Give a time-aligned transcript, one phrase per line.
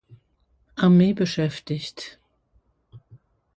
[0.77, 2.17] Armee beschäftigt.